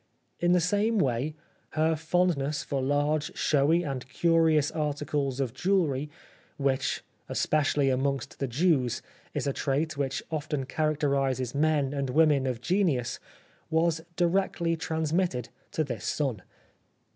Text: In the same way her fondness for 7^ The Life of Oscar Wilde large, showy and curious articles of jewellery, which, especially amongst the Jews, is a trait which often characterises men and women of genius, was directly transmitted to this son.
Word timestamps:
In 0.39 0.53
the 0.53 0.59
same 0.59 0.97
way 0.97 1.35
her 1.73 1.95
fondness 1.95 2.63
for 2.63 2.81
7^ 2.81 2.81
The 2.81 2.87
Life 2.87 2.89
of 2.89 2.89
Oscar 2.89 3.05
Wilde 3.05 3.07
large, 3.29 3.37
showy 3.37 3.83
and 3.83 4.09
curious 4.09 4.71
articles 4.71 5.39
of 5.39 5.53
jewellery, 5.53 6.09
which, 6.57 7.03
especially 7.29 7.91
amongst 7.91 8.39
the 8.39 8.47
Jews, 8.47 9.03
is 9.35 9.45
a 9.45 9.53
trait 9.53 9.97
which 9.97 10.23
often 10.31 10.65
characterises 10.65 11.53
men 11.53 11.93
and 11.93 12.09
women 12.09 12.47
of 12.47 12.61
genius, 12.61 13.19
was 13.69 14.01
directly 14.15 14.75
transmitted 14.75 15.49
to 15.73 15.83
this 15.83 16.05
son. 16.05 16.41